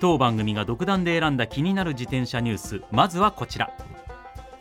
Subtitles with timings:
[0.00, 2.82] 当番組が独断で選んだ気になる自転車ニュース。
[2.90, 3.70] まずはこちら。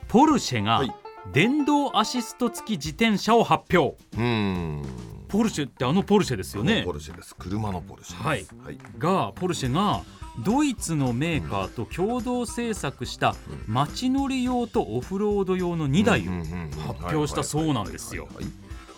[0.07, 0.91] ポルシェがはい。
[1.33, 3.97] 電動アシスト付き自転車を発表。
[4.15, 4.83] うーん。
[5.27, 6.83] ポルシェってあのポルシェですよね。
[6.85, 7.35] ポルシェです。
[7.35, 8.55] 車のポルシェです。
[8.63, 10.03] はい、がポルシェが
[10.39, 13.35] ドイツのメーカーと共同制作した
[13.67, 16.31] 街乗り用とオフロード用の2台を
[16.93, 18.27] 発表したそうなんですよ。
[18.33, 18.45] はい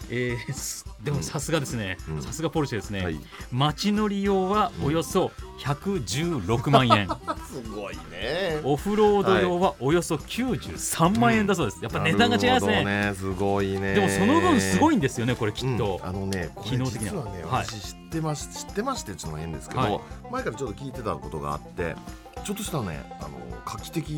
[0.09, 1.98] えーすでもさすがですね。
[2.09, 2.22] うん。
[2.22, 3.20] さすがポルシェですね、はい。
[3.52, 7.08] 街乗り用はおよそ116万円。
[7.48, 8.59] すごいね。
[8.64, 11.81] オフロード用はおよそ93万円だそうです。
[11.81, 12.83] やっぱ値段が違いますね。
[12.83, 13.14] ね。
[13.16, 13.94] すごいね。
[13.94, 16.02] でもその分すごいんですよねこれきっと。
[16.03, 17.14] うん、あのねこれ機能的には。
[17.14, 20.00] 実はね、は知ってます知ってましてちょっと変ですけど、はい。
[20.31, 21.95] 前からちょっと聞いてたことがあって
[22.44, 23.30] ちょっとしたねあの
[23.66, 24.09] 画期的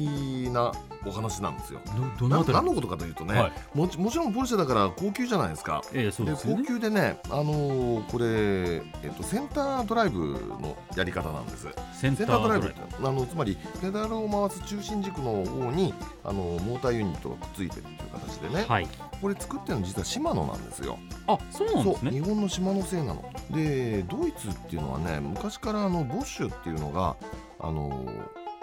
[0.51, 0.71] な
[1.05, 1.81] お話なんですよ。
[1.87, 2.53] などどのあたり？
[2.53, 3.51] 何のことかというとね、はい。
[3.73, 5.81] もちもちろんポルシェだから高級じゃないですか。
[5.93, 6.63] ええそうですよね。
[6.65, 10.19] 級でね、あのーこれ、えっと、センタードライブ
[10.61, 11.67] のやり方なんです。
[11.93, 12.67] センタードライブ。
[12.67, 18.87] っーてあのつまりペダルを回す中心軸の方にあのモーターユニットがくっついてるっていう形でね、はい。
[19.19, 20.97] これ作ってるの実はシマノなんですよ。
[21.27, 22.11] あそうなんですね。
[22.11, 23.27] 日本の島のせいなの。
[23.49, 27.15] でドイツっていうのはね昔からあのボッシュっていうのが
[27.61, 28.05] あの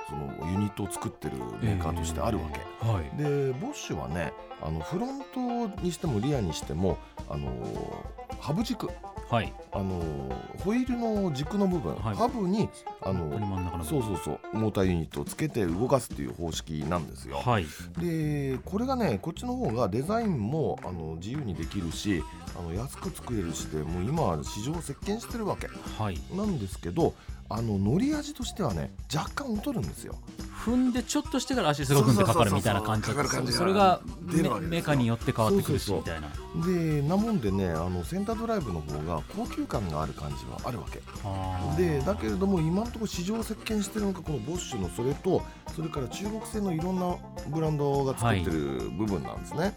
[0.09, 2.61] そのユニットを作ってるメーカーとしてあるわけ。
[2.87, 3.17] はい。
[3.17, 4.33] でボッシュはね
[4.63, 7.51] あのフロントにしてもリアにしてもあの
[8.41, 8.89] ハブ軸。
[9.31, 9.53] はい。
[9.73, 10.01] あの
[10.65, 12.17] ホイールの軸の部分、はい。
[12.17, 12.71] ハブに
[13.03, 17.37] あのそうそうそうモーターユニットをつけて動かすっていう方式なんですよ。
[17.37, 17.67] はい。
[17.99, 22.23] でこれがねこっちの方がデザインもあの自由にできるし
[22.59, 25.69] あの安く作れるしでもう今は市場を席巻してるわけ。
[26.03, 26.19] はい。
[26.35, 27.13] なんですけど
[27.51, 30.15] あの乗り味としてはね若干劣るんですよ。
[30.65, 34.01] 踏んでちょっとしてから足すごくんってかかるみたいな感じだったそれが
[34.61, 36.29] メカーによって変わってくるしみたいな。
[36.67, 41.01] でなもんでねあのセンタードライブの方が高級感がある感じはあるわけ。
[41.81, 45.43] でだけれども今のところ市場を席巻してるのがこのボッシュのそれと
[45.75, 47.17] それから中国製のいろんな
[47.49, 49.75] ブランドが作ってる部分なんですね。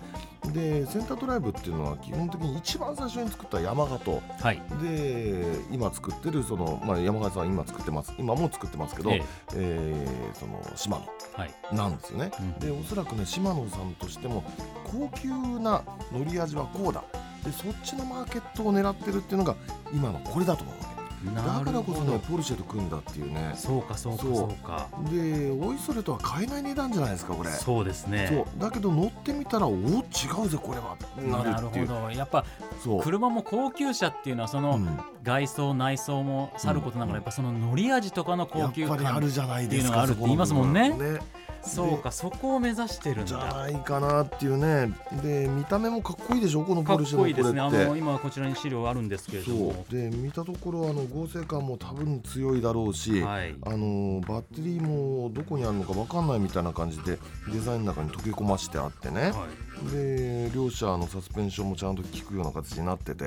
[0.54, 4.62] でセンタードライブっていうのは基本的に一番最初に作ったヤマハとはい。
[4.82, 8.14] で今作ってるその、まあ、山川さんは今作ってます。
[8.18, 9.22] 今も作ってますけど、え
[9.56, 10.08] え。
[10.34, 11.06] ーそのシマノ
[11.38, 11.54] えはい。
[11.74, 12.32] なんですよね。
[12.40, 14.44] うんでおそらくねシマノさんとしても
[14.86, 15.30] 高級
[15.60, 17.04] な乗り味はこうだ。
[17.44, 19.56] でそっちのマーケットを狙ってるっていうのが
[19.94, 23.54] 今のこれだと思うわけだなからこそねポルシェと組んだっていうね。
[23.56, 24.88] そうかそうかそうか。
[25.12, 27.50] でおいそれとは買えない値段じゃないですかこれ。
[27.50, 28.28] そうですね。
[28.32, 28.62] そう。
[28.62, 30.02] だけど乗ってみたらお違
[30.46, 30.98] うぜこれは。
[31.18, 31.88] ななるほるっていう。
[31.88, 32.10] ど。
[32.12, 32.44] やっぱ
[32.84, 33.02] そう。
[33.02, 35.00] 車も高級車っていうのはそのうん。
[35.24, 40.90] 外装内装もさることながらやっぱその乗り味とかの高級感ぱりあるじゃないですかっていうのがあるって言いますもんね。
[40.90, 41.20] そこの部分
[41.64, 44.94] そうかそこを目指してるんじゃだないかなっていうね。
[45.24, 46.64] で見た目もかっこいいでしょ？
[46.64, 47.84] このかっポルシェのこれってこいいですね。
[47.84, 49.94] あの今こちらに資料あるんですけれどそもう。
[49.94, 53.56] で見たところあの合成感も多分強いだろうし、はい。
[53.64, 57.20] あのバッテリーもどこにあるのか分かんないみたいな感じで
[57.52, 59.48] デザインの中に溶け込ましてあってね、は
[59.90, 59.92] い。
[59.92, 63.26] で両者のサスペンションもちゃんと効くような形になってて、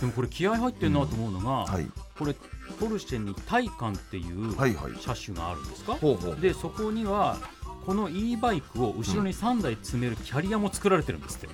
[0.00, 1.86] でもこれ気合入ってるなと思うのが、はい、
[2.18, 2.34] これ
[2.80, 4.92] ポルシェにタイカンっていうはいはい。
[5.00, 6.40] 車種があるんですか、ほうほう。
[6.40, 7.36] でそこには
[7.84, 11.48] この e バイクを後ろに3台積めるキャリアも作られてるんですって、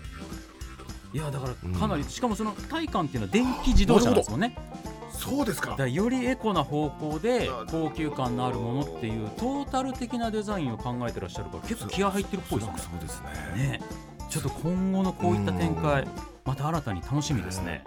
[1.12, 4.56] いやだからかなり、うんしかもそのタイカンっていうのは電気自動車なんですもんね。
[5.12, 5.70] そうですか。
[5.70, 12.78] だからよりエコな方向で高級感のあるものっていうトータル的なデザインを考えてらっしゃるから結構気合入ってるっぽいですね。
[12.78, 13.28] そうですね。
[13.56, 13.80] ね。
[14.30, 16.06] ちょっと今後のこういった展開
[16.44, 17.84] また新たに楽しみですね。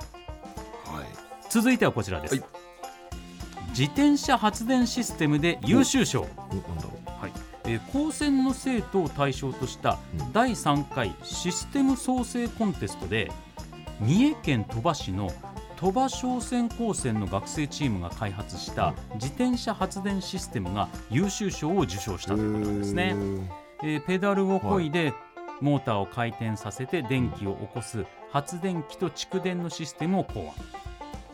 [0.85, 1.05] はい。
[1.49, 2.43] 続いてはこちらです、はい。
[3.69, 6.27] 自転車発電システムで優秀賞、
[7.65, 10.33] えー高専の生徒を対象としたうん。
[10.33, 13.31] 第3回システム創生コンテストで
[13.99, 15.29] 三重県鳥羽市の
[15.77, 23.15] 鳥羽商船高専の学生チームが開発した自転車発電システムが優秀賞を受賞したということなんですね。
[23.83, 25.13] えーペダルを漕いで
[25.59, 30.82] モーターを回転させて電気を起こす発電機と蓄電のシステムを考案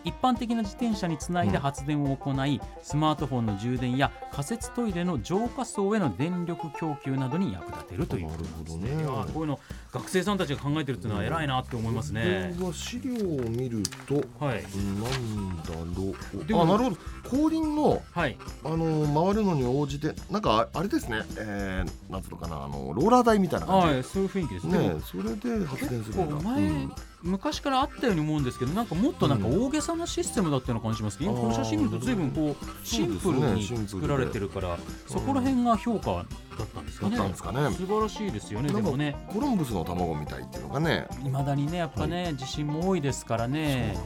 [0.04, 8.90] 一般的な自転車につないで発電を行い、スマートフォンの充電や仮設トイレの浄化層への電力供給などに役立てるということなんですね。
[9.34, 9.60] こういうの
[9.92, 12.54] 学生さんたちが考えてるっていうのは偉いなって思いますね。
[12.58, 14.64] これは資料を見るとはい。
[14.64, 16.46] なんだろう。
[16.46, 16.98] でもあなるほど。
[17.38, 18.38] 後輪のはい。
[18.64, 22.64] あの回るのに応じてなんかあれですね、えー、なんつうのかな。
[22.64, 23.88] あのローラー台みたいな感じ。
[23.88, 24.78] はい、そういう雰囲気ですね。
[24.78, 26.36] ねそれで発電するんだ。
[26.36, 26.92] 結構前うん。
[27.22, 34.78] 昔からあったように思うんですけどなんかもっとなんか大げさなシステムだったような感じしますけど、今この写真見ると随分こうシンプルに作られてるから
[35.08, 36.22] そ,、こら辺が評価だ
[36.64, 37.72] ったんですかだねかね。
[37.72, 39.16] 素晴らしいですよねでもね。
[39.28, 41.08] コロンブスの卵みたいっていうのがね。
[41.24, 43.98] いまだにねやっぱね、地震も多いですからね。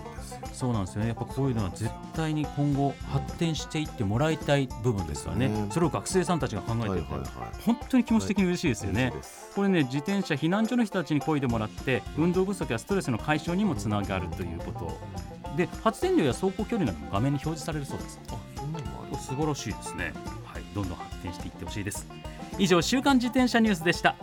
[0.52, 1.02] そうなんですよ。
[1.02, 1.10] ね。
[1.10, 5.50] やっぱこういうのは絶対に今後発展していってもらいたい部分ですからね。
[5.50, 15.00] ねそれを学生さんたちが考えてて、はいはいはい本当に気持ち的に嬉しいですよね、嬉しいこれね自転車避難所の人たちに漕いでもらって運動不足やストレスの解消にもつながるということ。
[15.56, 18.20] で発電量や走行距離なども画面に表示されるそうです。
[19.20, 20.14] 素晴らしいですね。
[20.46, 22.08] はいどんどん発展していってほしいです。
[22.58, 24.16] 以上週刊自転車ニュースでした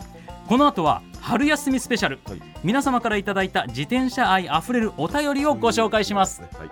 [0.47, 2.41] この後は春休みスペシャル、はい。
[2.63, 6.41] 皆様からいただいた自転車愛あふれるお便りをご紹介します。
[6.41, 6.71] はい。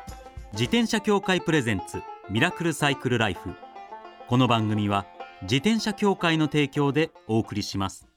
[0.51, 3.53] 自転車協会プレゼンツミラクルサイクルライフ。
[4.27, 5.05] この番組は
[5.43, 8.07] 自転車協会の提供でお送りします。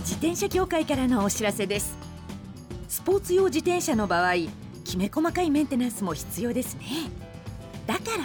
[0.00, 1.96] 自転車協会からのお知らせです。
[2.88, 4.34] スポーツ用自転車の場合
[4.84, 6.84] きめ細かいメンテナンスも必要ですね。
[7.86, 8.24] だから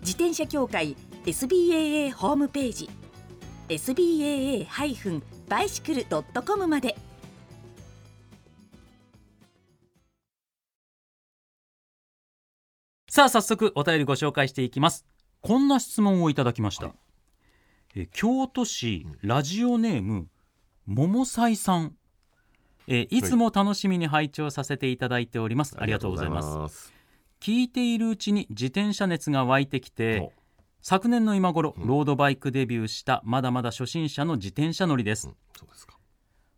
[0.00, 2.88] 自転車協会 SBAA ホームページ
[3.68, 6.96] SBAA-bicycle.com まで。
[13.08, 15.04] さあ早速お便りご紹介していきます。
[15.40, 16.94] こんな質問をいただきました、
[17.96, 20.28] え京都市ラジオネーム
[20.86, 21.96] 桃斎さん。
[22.86, 26.74] えいつも楽しみに拝聴させていただいております、ありがとうございます。
[26.74, 26.92] す
[27.40, 30.32] 聞いているうちに自転車熱が湧いてきてお
[30.82, 31.86] 昨年の今頃うん。
[31.86, 35.34] ロードバイクデビューしたまだまだ初心者の自転車乗りです、うん。
[35.66, 35.98] ですか。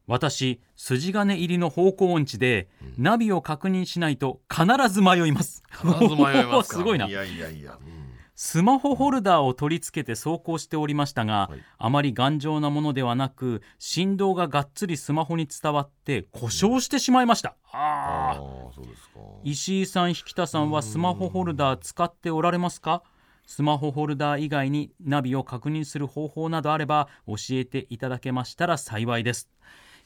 [0.06, 2.68] 私筋金入りの方向音痴で、
[2.98, 5.62] ナビを確認しないと必ず迷います。
[5.82, 6.76] まず迷いますか。
[6.78, 7.06] すごいな。
[7.06, 8.01] いやいやいや、うん
[8.44, 11.60] スマホホルダーを取り付けて走行しておりましたが、はい。
[11.78, 19.20] あまり頑丈なものではなく振動ががっつりスマホに伝わって故障してしまいました、あああーそうですか。
[19.44, 23.04] 石井さん引田さんはスマホホルダー使っておられますか？
[23.46, 29.48] スマホホルダー以外にナビを確認する方法などあれば教えていただけましたら幸いです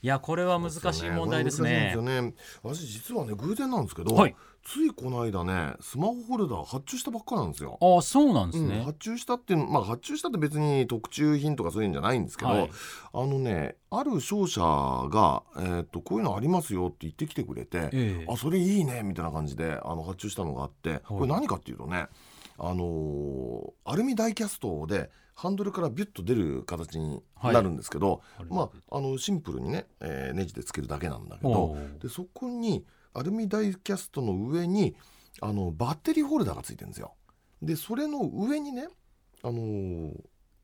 [0.02, 1.90] いやこれは難しい問題ですね。
[1.92, 2.34] すよね。
[2.62, 4.36] 私実はね偶然なんですけど、はい。
[4.64, 7.78] ついこの間ねスマホホルダー発注したばっかなんですよ。
[7.80, 12.70] ああそうなんですうんね、発注したっていうのまあ発注したって別に特注品とかそういうんじゃないんですけど、はい。
[13.12, 18.26] あのねある商社が、えー、とこういうのありますよって言ってきてくれて、ええ。
[18.28, 22.08] あそれいいねみたいな感じであの発注したのがあって、これ何かっていうとね
[22.58, 32.84] あのーアルミダイキャストでハンドルからビュッと出る形になるんですけど、はいまああのシンプルにね、えーネジでつけるだけなんだけおどうでそこに
[33.14, 34.96] アルミダイキャストの上に
[35.40, 37.14] あのバッテリーホルダーがついてるんですよ。
[37.62, 38.88] でそれの上にね、
[39.42, 40.12] あのー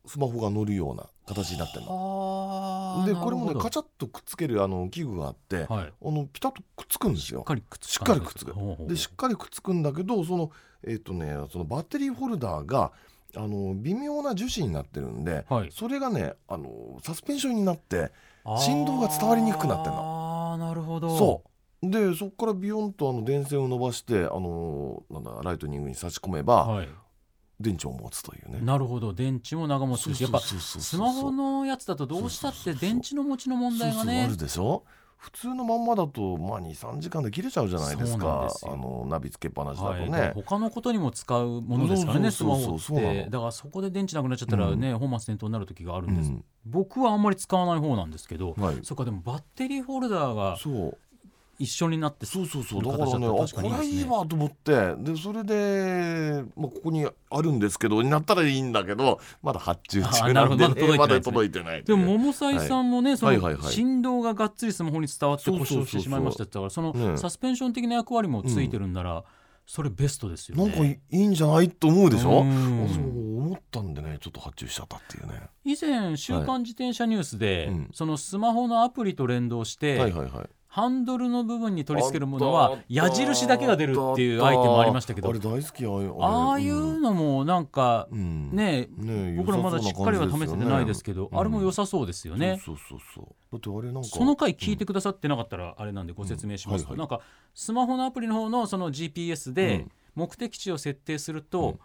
[0.07, 3.03] スマホが乗るような形になってるの。
[3.03, 5.93] あでこれもねカチチャッとくっつけるあの器具があって、はい。
[6.03, 7.41] あのピタッとくっつくんですよ。
[7.41, 7.45] しっ。
[7.45, 10.51] かりくっつしっかりくでしっかりくっつくんだけどその
[10.87, 12.93] えっ、とねそのバッテリーホルダーが
[13.37, 15.71] あの微妙な樹脂になってるんで、はい。
[15.71, 18.11] それがねあのサスペンションになって
[18.59, 21.17] 振動が伝わりにくくなってんああなるほど。
[21.17, 21.91] そう。
[21.91, 26.89] でそこからビヨンとあの電線を伸ばしてあのなんだライトニングに差し込めば、はい
[27.63, 28.59] 電池を持つというね。
[28.61, 29.13] なるほど。
[29.13, 34.85] 電池も長持ちやっぱスマホのやつだとどうしたって電池の持ちの問題がそうそうあねるでしょ？
[35.17, 38.49] 普通のまんまだとまあ23時間で切れちゃうじゃないですか。
[38.65, 46.45] あのナビつけっぱなしだとはい、ね、他のことにも使うものですからねスマホってだからそこで電池なくなっちゃったらね、本末転倒になる時があるんです、うん。
[46.67, 48.79] 僕はあんまり使わない方なんですけど、はい。
[48.83, 50.99] そっかでもバッテリーホルダーがそう
[51.59, 52.81] 一緒になってそうそうそう。
[52.81, 54.97] いだからねあこれいいいわと思って。
[54.97, 60.69] でそれで、まあ、ここにあるんですけどになったらいいんだけどまだ発注中あなるほど。
[60.69, 61.95] なんで、ね、まだ届いてないで。
[61.95, 63.73] も桃斎さんもね、そのはいはいはい。
[63.73, 65.85] 振動ががっつりスマホに伝わってそうそうそうそう。
[65.85, 69.25] 故障してしまいましたって言ったからそのねサスペンション的な役割もついてるんなら、
[69.67, 70.67] それベストですよね。
[70.67, 72.41] なんかいいんじゃないと思うでしょ？
[72.41, 72.89] うん。
[72.89, 75.35] 私も思ったんでねちょっと発注しちゃったっていうね。
[75.65, 77.91] 以前「週刊自転車ニュースで」うん。
[77.93, 85.29] そのスマホのアプリと連動して、はいはいはいハンドルの部分に取り付けるものは矢印だけが出るっていうアイテムもありましたけど。
[85.29, 88.51] あれ大好きああいうああいうのもなんかうん。
[88.57, 92.59] ねね僕らまだしっかりは試せてないですけど、あれも良さそうですよね。
[92.65, 93.25] そうそうそうそう。
[93.53, 94.09] だってあれなんか。
[94.09, 96.99] その回聞いてくださってなかったらあれなんでご説明しますと、うん。
[97.01, 97.11] はいはい。
[97.11, 97.25] なんか
[97.55, 99.93] スマホのアプリの方のその GPS うでん。
[100.15, 101.79] 目的地を設定すると、うん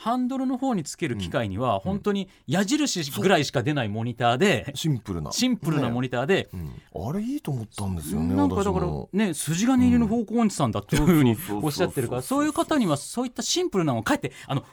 [0.00, 5.30] ハンドルの方につける機械には本当に矢印ぐらいしか出ないモニターで、シンプルな。
[5.30, 6.48] シンプルなモニターで、
[6.94, 14.64] あれいいと思ったんですよねなんかだからね筋金入りの方向音痴さんだっていうふうにおっしゃってるからそういう方にはそういったシンプルなのをかえってあの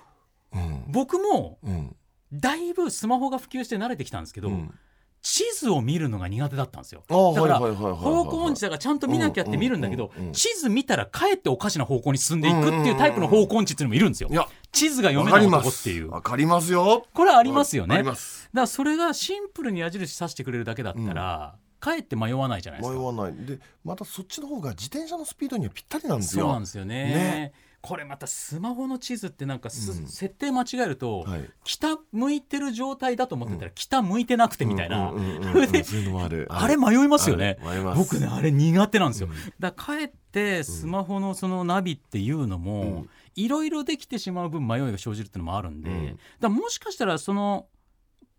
[0.54, 0.86] うん。
[0.88, 1.94] 僕もうん。
[2.32, 4.74] だいぶスマホが普及して慣れてきたんですけど、うん
[5.30, 7.04] 地図を見るのが苦手だったんですよ。
[7.10, 10.34] だから方向音痴だからちゃんと見なきゃって見るんだけどうんうんうんうん。
[10.34, 14.14] 地図見たらかえっておかしな方向に進んでいくっていうタイプの方向音痴っていうのもいるん。
[14.14, 14.30] ですよ
[14.72, 16.12] 地図が読めない男っていう。
[16.12, 16.72] わかります。
[16.72, 17.06] よ。
[17.14, 17.98] これはありますよね。
[17.98, 18.18] だか
[18.54, 22.98] らそれがシンプルに矢印さしてくれるだけだったら、かえって迷わないじゃないですか。
[22.98, 23.34] 迷わない。
[23.46, 26.46] でまたそっちの方が自転車のスピードにはぴったりなんですよ。
[26.46, 26.96] そうなんですよね。
[27.04, 27.54] ね
[27.88, 30.08] これまたスマホの地図ってなんかす、うん。
[30.08, 31.50] 設定間違えると、はい。
[31.64, 35.14] 北向いてる状態だと思ってたら、北向いてなくてみたいな、
[36.50, 36.76] あれ。
[36.76, 37.58] 迷いますよね。
[37.96, 39.34] 僕ねあれ苦手なんですよ、うん。
[39.60, 43.10] だからかえってスマホのそのナビっていうのもうん。
[43.36, 46.20] いろいろできてしまう分迷いが生じるっていうのもあるんで、うん。
[46.40, 47.68] だもしかしたらその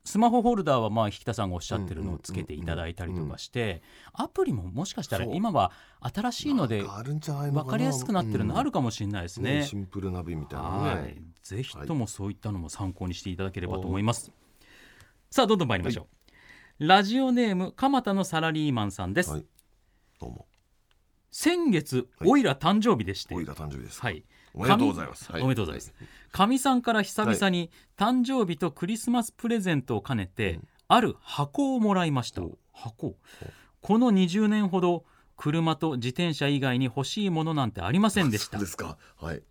[0.08, 3.82] スマホホルダーはまあ引田さんがおっしゃってるのをつけていただいたりとかして
[4.14, 9.64] アプリももしかしたら今は新しいので分かりやすくなってるのあるかもしれないですね。
[9.64, 11.02] シンプルナビみたいなはい。
[11.02, 14.32] ね、ぜひともそういったのも参考にしていただければと思います。
[15.30, 16.06] さあどんどん参りましょ
[16.80, 16.86] う。
[16.86, 19.30] ラジオネーム蒲田のサラリーマンさんです。
[19.30, 19.44] はい。
[20.18, 20.46] どうも。
[21.30, 22.30] 先月、はい。
[22.30, 24.00] おいら誕生日でして、おいら誕生日です。
[24.00, 24.24] はい、
[24.54, 25.30] おめでとうございます。
[25.32, 25.92] おめでとうございます。
[26.32, 30.68] かみさんから久々に誕生日とクリスマスプレゼントを兼ねて、うん。
[30.88, 32.42] ある箱をもらいました。
[32.42, 32.58] お。
[32.72, 33.16] 箱。
[33.80, 35.04] この20年ほど
[35.36, 38.58] 車と自転車以外に欲しいものなんてありませんでした。
[38.58, 38.64] そう。
[38.64, 38.96] ですか。
[39.16, 39.42] はい。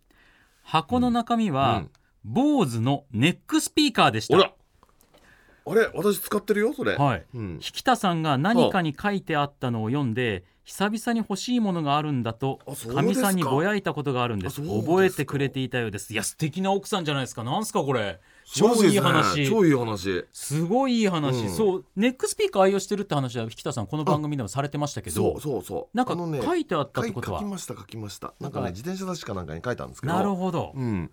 [0.62, 1.84] 箱の中身は、
[2.24, 4.36] 坊主のネックスピーカーでした。
[4.36, 5.90] あれ？
[5.94, 6.74] 私使ってるよ？
[6.74, 6.96] それ。
[6.96, 7.24] はい。
[7.34, 7.52] うん。
[7.54, 13.00] 引田さんが何かに書いてあったのを読んで久々に欲しいものがあるんだとかか。
[13.00, 14.60] みさんにぼやいたことがあるんです。
[14.60, 16.12] 覚えてくれていたようです。
[16.12, 17.42] いや素敵な奥さんじゃないですか。
[17.42, 18.20] なんすかこれ。
[18.44, 19.48] 超いい話。
[19.48, 20.26] 超いい話。
[20.30, 21.50] すごいいい話、うん。
[21.56, 25.96] そうネックスピーカー愛用してるって話は引田さんこの番組でもされてましたけそどうそうそう。
[25.96, 27.38] なんか書いてあったってことは？
[27.38, 28.34] きました書きました。
[28.38, 30.12] なんかはいね自転車雑誌かなんかに書いたんですけど。
[30.12, 31.10] なるほど、うん。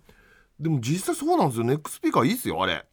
[0.60, 1.64] でも実際そうなんですよ。
[1.64, 2.84] ネックスピーカーいいですよあれ。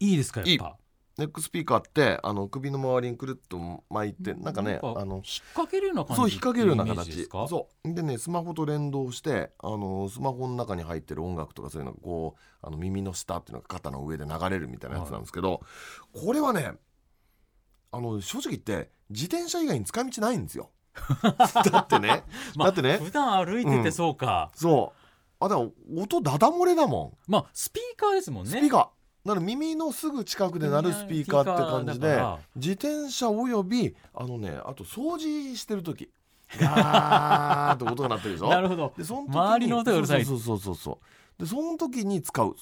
[0.00, 0.76] いいですかやっぱ？
[1.16, 5.22] ネックスピーカーってあの首の周りにくるっと巻いてなんかねあの引っ
[5.54, 7.12] 掛けるような感じそう引っ掛けるような形。
[7.12, 7.46] すか？
[7.48, 7.94] そう。
[7.94, 15.60] でねスマホと連動してあのスマホの中に入ってる音楽とかそういうのがこうあの耳の下っていうのが肩の上で流れるみたいなやつなんですけど、
[16.12, 16.72] これはね
[17.92, 20.70] あの正直言って自転車以外に使い道ないんですよ。
[21.70, 22.24] だってね
[22.56, 25.00] まあだってね普段歩いててそうか、そう。
[25.44, 27.30] あだ音ダダ漏れだもん。
[27.30, 28.50] まあスピーカーですもんね。
[28.50, 28.88] スピーカー
[29.24, 32.22] だから耳のすぐ近くで鳴るスピーカーって感じで
[32.56, 36.10] 自転車およびあのねあと掃除してる時。
[36.60, 38.48] ガーって音が鳴ってるでしょ？
[38.50, 38.92] なるほど。
[38.96, 40.24] でその時に周りの音がうるさい。
[40.24, 40.98] そうそうそうそ
[41.38, 42.54] うでその時に使う。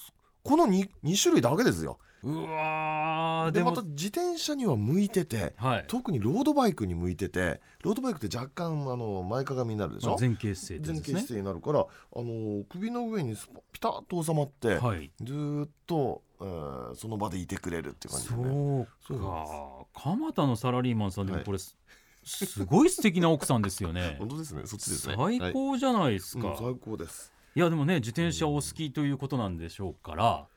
[0.43, 5.85] この 2, 2種類だけですようわーでまた自転車には向いててはい。
[5.87, 10.15] 特にロードバイクに向いててロードバイクって若干あの前かがみになるでしょ？
[10.19, 13.35] 前傾姿勢ってや前傾姿勢になるからあの首の上に
[13.71, 15.11] ピタッと収まって、はい。
[15.21, 18.87] ずーっと、えーその場でいてくれるっていう感じでね。
[19.07, 19.85] そうか。
[19.93, 21.45] 蒲田のサラリーマンさんでもはい。
[21.45, 21.75] これす
[22.23, 24.15] すごい素敵な奥さんですよね。
[24.19, 24.61] 本当ですね。
[24.65, 25.15] そっちですね。
[25.17, 25.53] 最はい。
[25.53, 27.33] 高じゃないですか、うん最高です。
[27.55, 30.47] いやでもね自転車お好きということなんでしょうから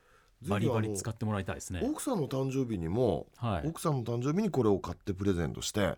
[0.42, 1.80] バリバリ使っってもらいたいですね。
[1.82, 3.68] 奥さんの誕生日にも、はい。
[3.68, 5.96] 奥さんの誕生日にこれを買ってプレゼントして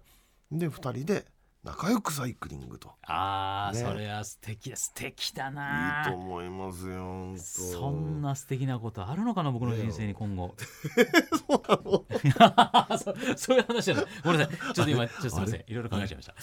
[0.50, 1.26] で2人で
[1.64, 2.94] 仲良くサイクリングと。
[3.02, 3.80] ああ、ね。
[3.80, 6.04] それは素敵素敵だいな。
[6.06, 10.54] いと思いますよそんな素敵なことあるのかな僕の人生に今後。
[11.48, 12.96] そうなの？
[12.96, 14.04] そ そういう話じゃない。
[14.24, 14.74] ごめんなさい。
[14.74, 15.64] ちょっと今ちょっとすみません。
[15.66, 16.32] いろいろ考えちゃいました。
[16.32, 16.34] い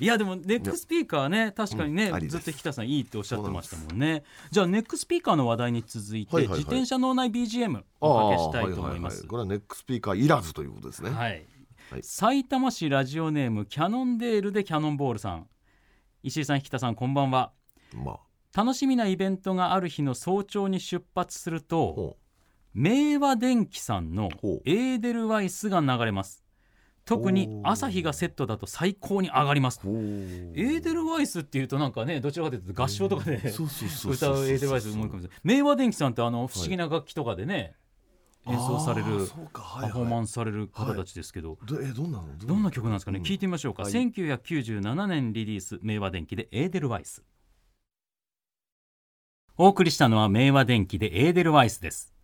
[0.00, 4.24] やでもネックスピーカーね確かにね、うんずっと北さんいいっておっしゃってましたもんね。
[4.50, 6.58] じゃあネックスピーカーの話題に続いて、はいはいはい。
[6.58, 9.14] 自転車脳内 BGM おかけしたいと思います。
[9.14, 11.18] あーはははこれはネックスピーカーいらずということですね、はい、
[11.90, 15.46] はい埼玉市ラジオネームキャノンデールでキャノンボールさん。
[16.22, 17.52] 石井さん引田さんこんばんは。
[17.94, 18.28] まあ。
[18.54, 22.16] 楽しみなイベントがある日の早朝に出発するとほ
[22.74, 24.30] 明和電機さんの
[24.64, 26.44] エーデルワイスが流れます
[27.08, 29.80] 特に朝日がセットだと最高に上がります。
[29.82, 37.76] エーデルワイスっていうとなんかねどちらかというと合唱とかで歌うエーデルワイス思い込むんです明和電機さんってあの不思議な楽器とかでね、
[38.46, 39.90] 演奏されるはパいはい。
[39.90, 42.26] フォーマンスされる方たちですけど、どえどんなの？
[42.36, 42.84] どんな曲？
[42.84, 43.24] なんですかね、うん。
[43.24, 43.92] 聞いてみましょうか、はい。
[43.92, 47.22] 1997年リリース明和電機でエーデルワイス。
[49.56, 52.14] お送りしたのは明和電機でエーデルワイスです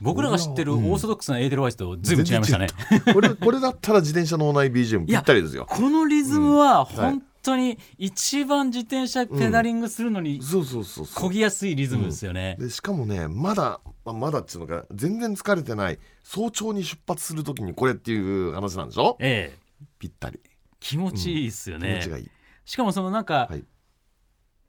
[0.00, 2.68] 僕らが知ってるオーソドックスなエーデルワイスと随分違いましたね、
[3.12, 5.66] これこれだったら自転車の内 BGM ぴったりですよ。
[5.68, 11.28] このリズムは本当に一番自転車ペダリングするのにそうそうそうそう。
[11.28, 15.98] 漕ぎやすいリズムですよね、でしかもねまだまあまだっていうのが全然疲れてない。
[16.22, 19.16] 早朝に出発するときにこれっていう話なんでしょ？
[19.20, 19.58] ええ。
[19.98, 20.38] ぴったり。
[20.80, 22.30] 気持ちいいですよ気ね持ちがいい、
[22.64, 23.64] しかもそのなんか、はい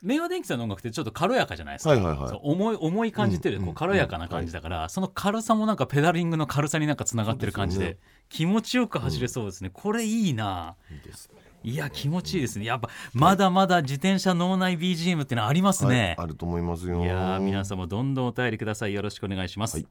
[0.01, 2.39] 明和電機さんの音楽ってちょっと軽やかじゃないですか、はいはいはい。
[2.41, 10.75] 重い重い感じっていうよりこうんう軽やかな感じだから、その軽さもなんかペダリングの軽さになんかつながってる感じでそうです気持ちよく走れそうですね、これいいな。
[10.91, 11.39] いいですね。
[11.61, 12.65] いや気持ちいいですね。
[12.65, 17.03] やっぱまだまだ自転車脳内 BGM ってのはありますね、はい、あると思いますよ。
[17.03, 18.93] いやー皆さ様どんどんお便りください。
[18.93, 19.87] よろしくお願いします、はい。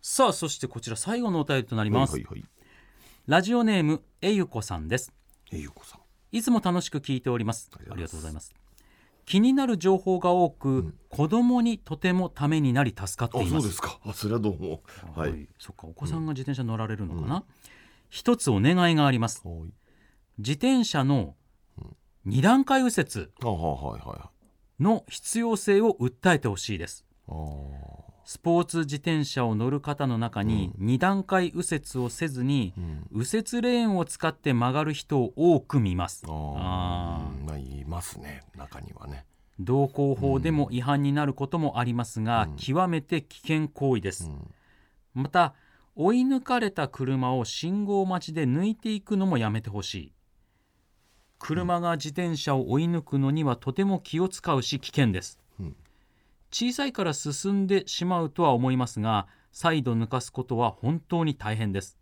[0.00, 2.48] さあそしてこちら最後のお便りとなりんます、はいはいはい。
[3.26, 5.12] ラジオネームえゆこさんです。
[5.50, 6.00] えゆこさん。
[6.30, 7.70] いつも楽しく聞いております。
[7.74, 8.54] ありがとうございます。
[9.24, 10.94] 気になる情報が多く、ん。
[11.08, 13.50] 子供にとてもためになり助かってあいま。
[13.52, 13.98] そうですすか。
[14.04, 14.82] あそれはどうも。
[15.14, 17.44] はい、はい、そっか、お子さんが自転車乗られるのかな？
[18.10, 19.42] 一つお願いがあります。
[19.46, 19.56] はい。
[20.38, 21.34] 自転車の
[22.24, 23.30] 二段階右折
[24.80, 27.04] の必要性を訴えてほしいです。
[27.28, 33.06] あースポーツ自転車を乗る方の中に二段階右折をせずに、うん。
[33.10, 36.24] 右折レーンを使って曲がる人を多く見ます。
[36.28, 38.42] ああいますね。
[38.56, 39.26] 中にはね、
[39.58, 42.56] 道交法でも違反になることもありますが、うん。
[42.56, 45.22] 極めて危険行為です、うん。
[45.22, 45.54] また
[45.94, 50.12] 追い抜かれた車を信号待ちで抜いていくのもやめてほしい。
[51.38, 55.76] 車が自転車を追い抜くのにはとても気を使うし危険です、うん
[56.56, 61.98] 小さいから進んでしまうとは思いますが再度抜かすことは本当に大変です。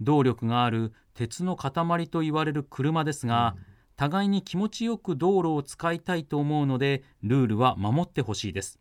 [0.00, 3.54] 動力がある鉄の塊と言われる車ですが、
[3.94, 8.80] 互いに気持ちよく道路を使いたいと思うのでルールは守ってほしいです。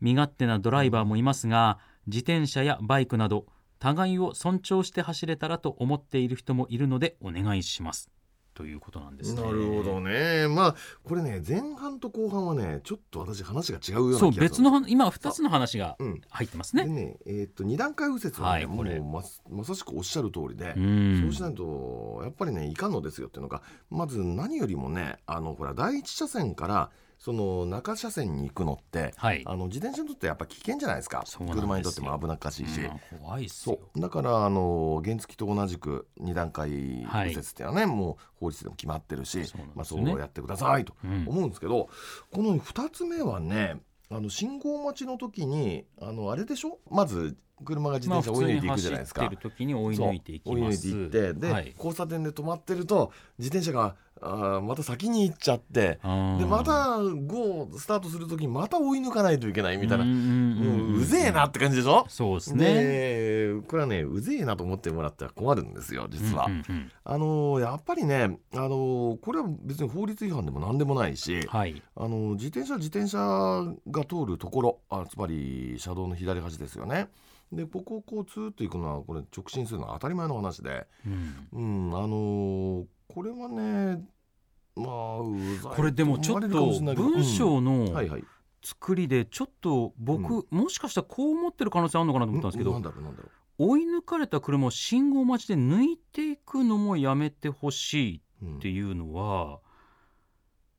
[0.00, 3.46] 身勝手なドライバーもいますが自転車やバイクなど
[3.80, 8.12] 互いを尊重して走れたらと思っている人もいるのでお願いします。
[8.58, 9.40] ということなんですね。
[9.40, 10.48] なるほどね。
[10.48, 14.32] まあこれね前半と後半はねちょっと私話が違うような気がする。
[14.32, 16.20] そう別の話今2つの話がうん。
[16.28, 16.82] 入ってますね。
[16.82, 21.20] でねえーっと二段階右折はね、はいままさしくおっしゃる通りで、うん。
[21.22, 29.42] そうしないとやっぱりねいかんのですよっていうのがまず何よりもねあのほら第一車線からその中車線に行くのってはい。
[29.44, 31.24] あの自転車にとってやっぱ危険じゃないですか。
[31.50, 32.84] 車にとっても危なっかしいし、う
[33.16, 34.00] ん怖いっすそよう。
[34.00, 37.30] だからあの原付と同じく二段階右はい。
[37.30, 41.24] 折っていうのはね、もう法律でも決まってるしそうなんまあ、そうやってくださいとうん。
[41.28, 41.88] 思うんですけど、
[42.32, 46.78] この2つ目はねあの信号待ちの時にあのあれでしょ？
[46.90, 49.22] まず車が自転車を追い抜いていくじゃないですか。
[49.22, 51.74] まあ普通に走ってる時に追い抜いていき追い抜ますいていってで、はい。
[51.76, 62.04] 交差点で止まってると自転車があーまた先に行っちゃってでまた GO スタートする時にまた追い抜かないといけないみたいな、うぜえなって感じでしょ？
[62.08, 62.64] そうですね。
[62.74, 66.48] でこれはねうぜえなと思ってもらっては困るんですよ実は。
[67.04, 71.82] あのーやっぱりね、あのーこれは別に法律違反でも何でもないし、はい。
[71.96, 73.18] あのー自転車自転車
[73.90, 77.08] が通るところあつまり車道の左端ですよね。
[77.52, 81.90] でここをこうツーッと行くのはこれ直進するのは当たり前の話で、うん。
[81.90, 84.04] うん、あのーこれはね
[84.76, 88.02] まあこれでもちょっと文章うんの
[88.62, 98.22] 作りでちょっと僕、もしかしたらこう思ってる可能性あるのかなと思ったんですけど、なんだろうなんだろ追い抜かれた車を信号待ちで抜いていくのもやめてほしい
[98.56, 99.60] っていうのは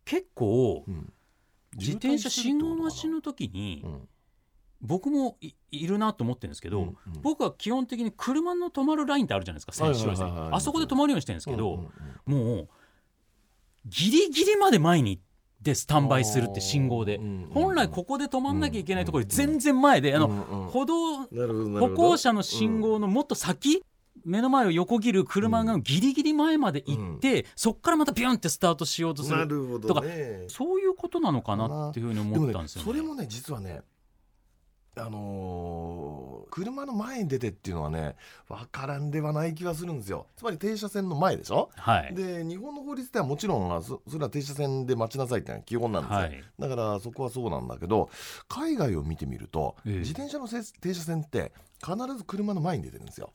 [0.05, 1.13] 結構うん。
[1.77, 4.09] 自転車信号待ちの時にうん
[4.81, 6.95] 僕もいいるなと思ってるんですけど、うんうん。
[7.21, 11.75] 僕は基本的に車の止まるラインってあるじゃないですか選手はあそこで止まるようにしてるんですけど、
[12.27, 12.55] うんうんうん。
[12.55, 12.69] もう
[13.85, 15.21] ギリギリまで前に行っ
[15.63, 20.67] てスタンバイするって信号で、うんうん本来ここで止まんなきゃいけないところで全然前で、あのうんうん。
[20.69, 21.95] 歩道なるほどなる歩ほど。
[21.95, 23.83] 行者の信号のもっと先、
[24.25, 29.47] 目の前を横切る車がギリギリ前まで行って、そこからまたビュンってスタートしようとする。
[29.81, 30.45] とかどね。
[30.47, 33.81] そういうことなのかなっていうふうに思ったんですよ、ねそれもね実はね
[34.99, 38.15] あのー車の前に出てっていうのはね
[38.47, 40.25] 分からんではない気がするんですよ。
[40.35, 41.69] つまり停車線の前でしょ？
[41.75, 42.15] はい。
[42.15, 46.43] で日本の法律ではもちろんあそそれは停車線で待ちなさいってのは基本なんですよ、はい。
[46.57, 48.09] だからそこはそうなんだけど
[48.47, 49.99] 海外を見てみると、ええ。
[49.99, 51.51] 自転車のせ停車線って
[51.85, 53.31] 必ず車の前に出てるんですよ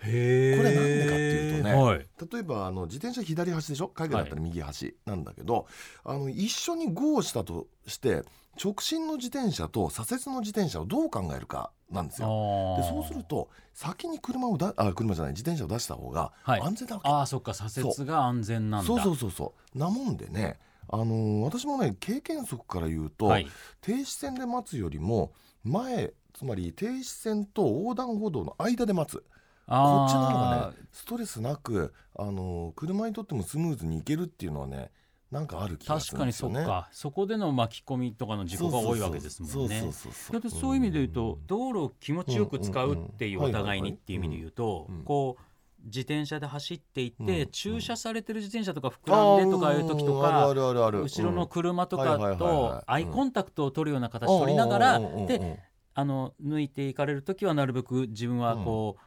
[0.00, 2.06] これなんでかっていうとねはい。
[2.32, 3.88] 例えばあの自転車左端でしょ？
[3.88, 5.66] 海外だったら右端なんだけど、
[6.04, 8.22] あの一緒に GO したとして
[8.62, 12.28] 直進の自転車と左折の自転車をどう考えるかなんですよ。
[12.28, 12.82] あー。
[12.82, 16.60] でそうすると先に車をだあ車じゃない自転車を出した方がはい。
[16.60, 18.86] 安全なわけ、あーそっか左折が安全なんだ。
[18.86, 19.00] そう。
[19.00, 19.78] そうそうそう。
[19.78, 23.46] なもんでねあのー私もね経験則から言うと、はい。
[23.80, 25.32] 停止線で待つよりも
[25.64, 29.24] 前つまり停止線と横断歩道の間で待つ
[29.66, 34.90] こっちの方があねストレスなくあの車にとってもスムーズに行けるっていうのはね
[35.30, 36.80] なんかある気がす確かにそっるんですよね。
[36.82, 36.88] か。
[36.92, 39.80] そこでの巻き込みとかの事故が多いわけですもんね。
[39.80, 44.98] そうそうそうだってそういう意味で言うと道路を気持ちよく使うっていううんうんうんお互いにっていう意味で言うとうん。
[44.98, 45.02] うん。
[45.02, 45.42] こう
[45.84, 47.50] 自転車で走っていってうん。
[47.50, 55.62] 駐車されてる自転車とか膨らんでとかいう時とか後ろの車とかとアイコンタクトを取るような形取りながらでで
[55.94, 59.00] あの抜いていかれる時はなるべく自分はこう、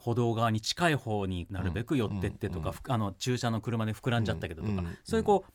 [0.00, 5.52] 歩道側に近い方になるべく寄ってってとか、あの駐車の車で膨らんじゃったけどとか、そういうこう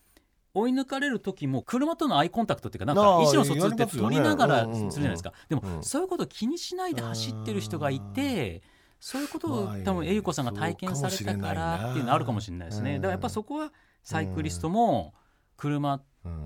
[0.54, 8.62] 追い抜かれる時も車とのアイコンタクトっていうかなんか意思の疎通って取りながらするじゃないですか、でも、うんそういうことを気にしないで走ってる人がいて
[9.00, 12.94] そういうことを多分えゆこさんが体験されたからっていうのあるかもしれないですね。
[12.94, 15.14] だからやっぱそこはサイクリストも
[15.56, 16.00] 車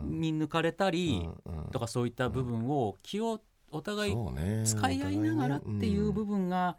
[0.05, 1.29] に抜かれたり
[1.73, 4.17] とかそういった部分を気をお互い
[4.65, 6.77] 使い合いながらっていう部分が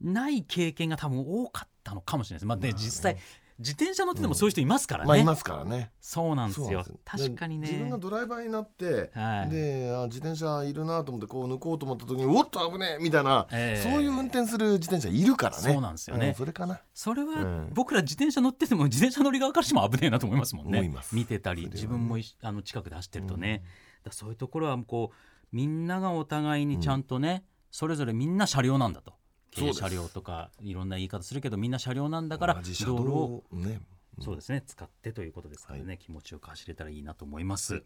[0.00, 2.46] ない経験が多分多かったのかもしれないです。
[2.46, 3.16] まあね、実際
[3.58, 5.08] 自転車乗っててもそういう人いますからね。
[5.08, 5.90] まあいますからね。
[6.00, 6.84] そうなんですよ。
[6.84, 6.90] す。
[6.90, 7.00] よ。
[7.04, 7.66] 確かにね。
[7.66, 9.50] 自分がドライバーになって、はい。
[9.50, 13.82] であ自転車いるなと思ってこう抜こうと思った時におっと危ねえみたいな、ええ。
[13.82, 15.72] そういう運転する自転車いるからね。
[15.72, 16.34] そうなんですよね。
[16.38, 16.80] それかな。
[16.94, 17.70] それはうん。
[17.74, 20.92] 僕ら自転車乗ってても自転車乗り側からしても危ねえなと思いますもんね。
[21.12, 23.64] 見てたり自分もいあの近くで走ってるとね、だか
[24.10, 25.16] らそういうところはこう
[25.50, 29.17] みんながお互いにちゃんとね、それぞれみんな車両なんだと
[29.58, 29.80] そうです。
[29.80, 33.80] 軽車両とかいろんな言い方するけどみんな車両なんだから道路を道ね
[34.20, 34.62] そうですね。
[34.66, 37.84] 使ってということですからね、は気持ちよく走れたらいいなと思います。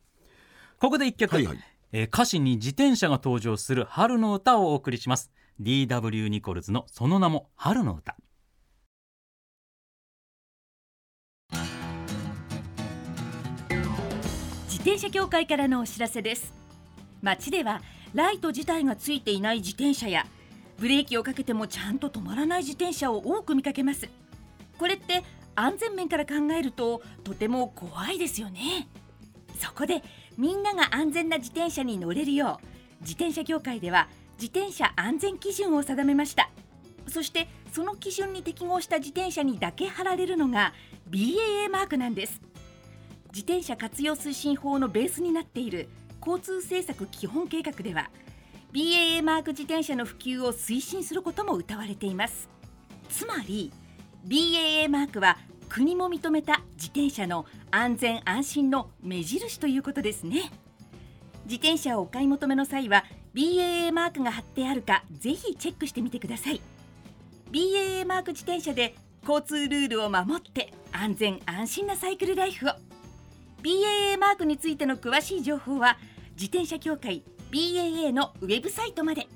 [0.79, 1.59] ここで一曲、はいはい。
[1.93, 5.31] えー歌詞に自転車が登場する春の歌をお送りします。
[5.61, 8.17] DW ニコルズのその名も春の歌。
[14.69, 16.53] 自転車協会からのお知らせです。
[17.21, 17.83] 街では
[18.15, 20.27] ライト自体がついていない自転車や
[20.79, 24.09] ブレーキをかけてもちゃんと止まらない自転車を多く見かけます。
[24.79, 25.23] これって
[25.55, 28.89] 安全面から考えるととても怖いですよね。
[29.61, 30.03] そこで
[30.37, 32.67] みんなが安全な自転車に乗れるよう
[33.03, 34.09] 自転車協会では
[34.41, 36.51] 自転車安全基準を定めました。
[37.07, 40.73] そしてその基準に適合した自転車にだけ貼られるのが
[41.11, 42.41] BAA マークなんです。
[43.33, 45.89] 自転車活用推進法のベースになっている
[46.21, 48.11] 交通政策基本計画では
[48.73, 52.49] BAA マーク自転車の普及を推進することも謳われています。
[53.11, 53.71] つまり
[54.27, 55.37] BAA マークは
[55.69, 60.51] 国も認めた自転車の安全安心の目印ということですね。
[61.45, 63.05] 自転車をお買い求めの際は
[63.35, 66.61] BAA マークが貼ってあるかぜひチェックしてみてください。
[67.51, 68.95] BAA マーク自転車で
[69.29, 72.71] 交通ルールを守って安全安心なサイクルライフを。
[73.63, 75.99] BAA マークについての詳しい情報は
[76.37, 77.23] 自転車協会
[77.53, 79.27] BAA のウェブサイトまで。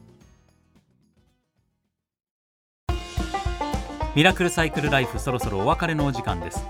[4.15, 6.65] ミラクルサイクルライフそろそろお別れのお時間です。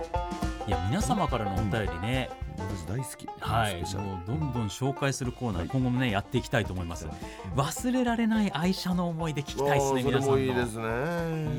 [0.67, 3.29] いや皆様からのお便りね、私大好き。
[3.39, 5.69] はいもうどんどん紹介するコーナー、はい。
[5.69, 7.07] 今後もねやっていきたいと思います。
[7.55, 10.33] 忘れられない愛車の思い出聞きたいですね皆さんの。
[10.33, 10.85] もいいですね。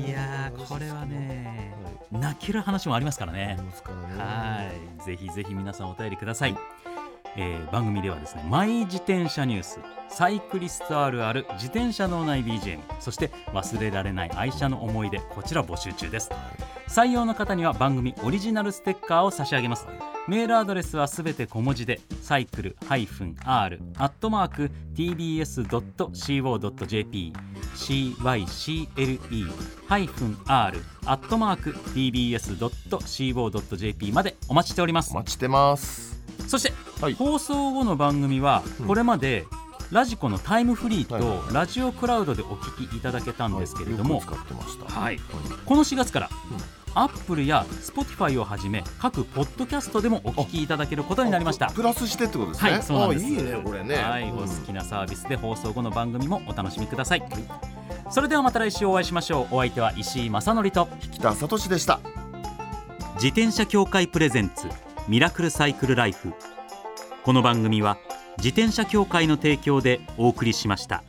[0.06, 1.72] いやーこれはね
[2.12, 2.20] はい。
[2.20, 4.18] 泣ける話もありますからあねりますからね。
[4.18, 4.70] は
[5.00, 5.02] い。
[5.02, 6.54] ぜひぜひ皆さんお便りください、
[7.36, 16.30] えー番組ではですねマイ自転車ニュースサイクリストあるある自転車脳内 BGM そして忘れられない愛車の思い出こちら募集中です。
[16.88, 19.86] 採用の方には番組オリジナルステッカーを差し上げます。
[20.26, 23.68] メールアドレスはすべて小文字でサイクル -r ア
[24.04, 26.12] ットマーク tbs.co.jp
[29.88, 31.70] cycle-r アットマーク
[32.90, 35.12] tbs.co.jp までお待ちしております。
[35.12, 36.17] お待ちしてます。
[36.48, 37.14] そして、はい。
[37.14, 39.46] 放送後の番組はこれまで、
[39.90, 45.00] ラジコのタイムフリーとラジオクラウドでお聞きいただけたんですけれども、よく使ってました。
[45.00, 45.18] はい。
[45.64, 46.30] この4月から、
[46.94, 51.68] アップルや Spotify をはじめ各ポッドキャストでもお聞きいただけることになりました。
[51.68, 52.70] プラスしてってことですね。
[52.72, 53.24] はいそうなんです。
[53.24, 53.96] あいいねこれね。
[53.96, 54.38] はい、うん。
[54.38, 57.22] お好きなサービスで放送後の番組もお楽しみください、
[58.10, 59.56] それではまた来週お会いしましょう。
[59.56, 62.00] お相手は石井正則と北里志でした。
[63.14, 64.68] 自転車協会プレゼンツ
[65.08, 66.34] ミラクルサイクルライフ
[67.24, 67.96] この番組は
[68.36, 71.02] 自転車協会の提供でお送りしました。